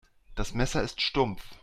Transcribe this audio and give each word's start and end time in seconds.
Das 0.33 0.55
Messer 0.55 0.81
ist 0.81 0.99
stumpf. 0.99 1.43